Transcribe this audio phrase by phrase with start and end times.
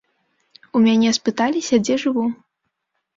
[0.79, 2.25] У мяне спыталіся, дзе жыву.